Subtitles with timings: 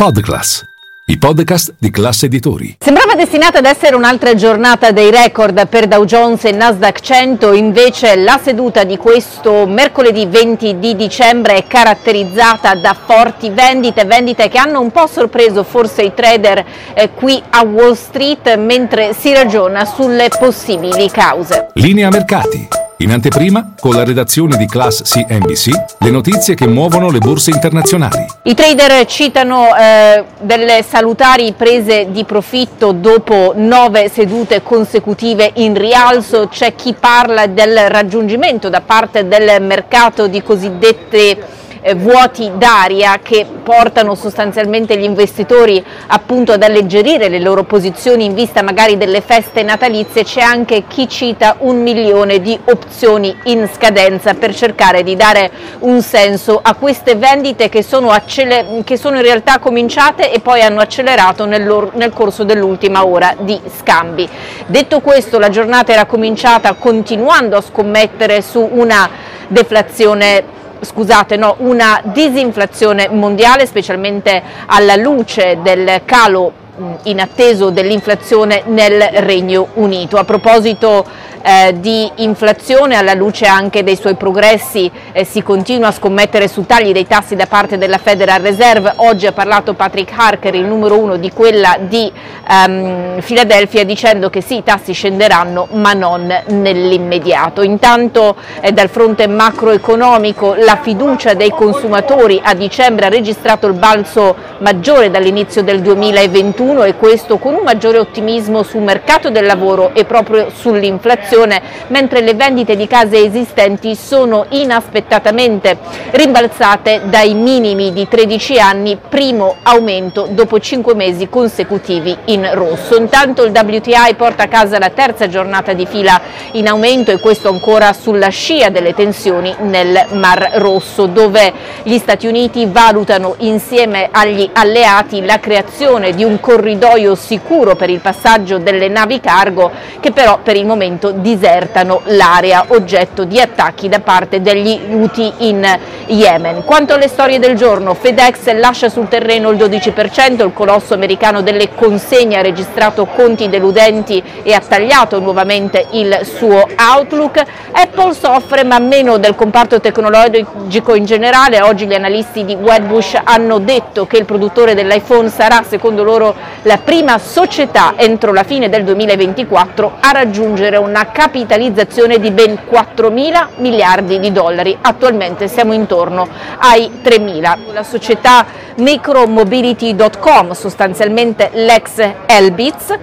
[0.00, 0.64] Podclass,
[1.06, 2.76] i podcast di classe editori.
[2.78, 8.14] Sembrava destinata ad essere un'altra giornata dei record per Dow Jones e Nasdaq 100, invece
[8.14, 14.58] la seduta di questo mercoledì 20 di dicembre è caratterizzata da forti vendite, vendite che
[14.58, 19.84] hanno un po' sorpreso forse i trader eh, qui a Wall Street mentre si ragiona
[19.84, 21.70] sulle possibili cause.
[21.72, 22.77] Linea mercati.
[23.00, 25.70] In anteprima, con la redazione di Class CNBC,
[26.00, 28.26] le notizie che muovono le borse internazionali.
[28.42, 36.48] I trader citano eh, delle salutari prese di profitto dopo nove sedute consecutive in rialzo.
[36.48, 43.46] C'è chi parla del raggiungimento da parte del mercato di cosiddette eh, vuoti d'aria che
[43.62, 49.62] portano sostanzialmente gli investitori appunto ad alleggerire le loro posizioni in vista magari delle feste
[49.62, 55.50] natalizie, c'è anche chi cita un milione di opzioni in scadenza per cercare di dare
[55.80, 60.62] un senso a queste vendite che sono, acceler- che sono in realtà cominciate e poi
[60.62, 64.28] hanno accelerato nel, nel corso dell'ultima ora di scambi.
[64.66, 69.08] Detto questo la giornata era cominciata continuando a scommettere su una
[69.48, 76.66] deflazione scusate, no, una disinflazione mondiale, specialmente alla luce del calo
[77.04, 80.16] inatteso dell'inflazione nel Regno Unito.
[80.16, 81.04] A proposito
[81.42, 86.66] eh, di inflazione, alla luce anche dei suoi progressi, eh, si continua a scommettere su
[86.66, 88.92] tagli dei tassi da parte della Federal Reserve.
[88.96, 92.10] Oggi ha parlato Patrick Harker, il numero uno di quella di
[92.48, 97.62] um, Philadelphia, dicendo che sì, i tassi scenderanno, ma non nell'immediato.
[97.62, 104.47] Intanto eh, dal fronte macroeconomico la fiducia dei consumatori a dicembre ha registrato il balzo
[104.58, 110.04] maggiore dall'inizio del 2021 e questo con un maggiore ottimismo sul mercato del lavoro e
[110.04, 115.78] proprio sull'inflazione, mentre le vendite di case esistenti sono inaspettatamente
[116.10, 122.96] rimbalzate dai minimi di 13 anni, primo aumento dopo 5 mesi consecutivi in rosso.
[122.96, 126.20] Intanto il WTI porta a casa la terza giornata di fila
[126.52, 131.52] in aumento e questo ancora sulla scia delle tensioni nel Mar Rosso, dove
[131.82, 138.00] gli Stati Uniti valutano insieme agli alleati la creazione di un corridoio sicuro per il
[138.00, 139.70] passaggio delle navi cargo
[140.00, 145.66] che però per il momento disertano l'area oggetto di attacchi da parte degli Houthi in
[146.06, 146.64] Yemen.
[146.64, 151.74] Quanto alle storie del giorno, FedEx lascia sul terreno il 12%, il colosso americano delle
[151.74, 157.42] consegne ha registrato conti deludenti e ha tagliato nuovamente il suo outlook.
[157.72, 161.60] Apple soffre ma meno del comparto tecnologico in generale.
[161.60, 166.32] Oggi gli analisti di Wedbush hanno detto che il produttore dell'iPhone sarà secondo loro
[166.62, 173.10] la prima società entro la fine del 2024 a raggiungere una capitalizzazione di ben 4
[173.10, 174.78] mila miliardi di dollari.
[174.80, 176.28] Attualmente siamo intorno
[176.58, 177.58] ai 3 mila.
[177.72, 182.96] La società micromobility.com, sostanzialmente l'ex Elbitz, eh,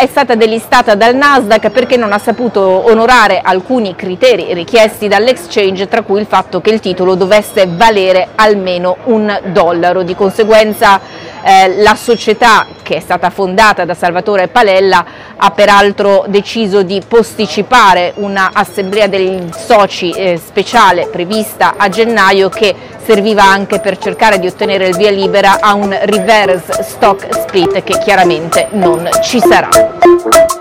[0.00, 6.02] è stata delistata dal Nasdaq perché non ha saputo onorare alcuni criteri richiesti dall'exchange, tra
[6.02, 10.02] cui il fatto che il titolo dovesse valere almeno un dollaro.
[10.02, 10.34] Di conseguenza
[11.42, 15.04] eh, la società che è stata fondata da Salvatore Palella
[15.36, 22.74] ha peraltro deciso di posticipare un'assemblea degli soci eh, speciale prevista a gennaio che
[23.04, 27.98] serviva anche per cercare di ottenere il via libera a un reverse stock split che
[27.98, 30.55] chiaramente non ci sarà.